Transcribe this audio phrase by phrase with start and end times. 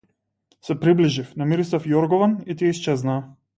[0.67, 3.23] Се приближив, намирисав јоргован и тие исчезнаа.